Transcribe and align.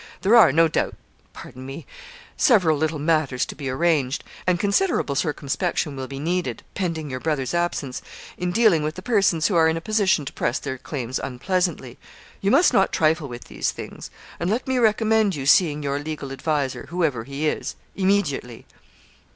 There 0.21 0.35
are, 0.35 0.51
no 0.51 0.67
doubt 0.67 0.95
pardon 1.31 1.63
me 1.63 1.85
several 2.35 2.75
little 2.75 2.97
matters 2.97 3.45
to 3.45 3.53
be 3.55 3.69
arranged; 3.69 4.23
and 4.47 4.59
considerable 4.59 5.13
circumspection 5.13 5.95
will 5.95 6.07
be 6.07 6.17
needed, 6.17 6.63
pending 6.73 7.11
your 7.11 7.19
brother's 7.19 7.53
absence, 7.53 8.01
in 8.35 8.51
dealing 8.51 8.81
with 8.81 8.95
the 8.95 9.03
persons 9.03 9.45
who 9.45 9.55
are 9.55 9.67
in 9.67 9.77
a 9.77 9.79
position 9.79 10.25
to 10.25 10.33
press 10.33 10.57
their 10.57 10.79
claims 10.79 11.19
unpleasantly. 11.19 11.99
You 12.41 12.49
must 12.49 12.73
not 12.73 12.91
trifle 12.91 13.27
with 13.27 13.43
these 13.43 13.69
things. 13.69 14.09
And 14.39 14.49
let 14.49 14.67
me 14.67 14.79
recommend 14.79 15.35
you 15.35 15.45
seeing 15.45 15.83
your 15.83 15.99
legal 15.99 16.31
adviser, 16.31 16.87
whoever 16.89 17.23
he 17.23 17.47
is, 17.47 17.75
immediately.' 17.95 18.65